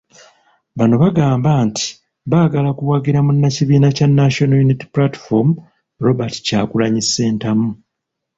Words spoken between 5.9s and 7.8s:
Robert Kyagulanyi Ssentamu.